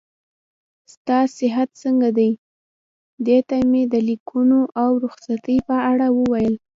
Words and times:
ستا 0.93 1.17
صحت 1.37 1.69
څنګه 1.83 2.09
دی؟ 2.17 2.29
دې 3.25 3.39
ته 3.47 3.57
مې 3.71 3.83
د 3.93 3.95
لیکونو 4.09 4.59
او 4.81 4.89
رخصتۍ 5.03 5.57
په 5.67 5.75
اړه 5.91 6.07
وویل. 6.19 6.55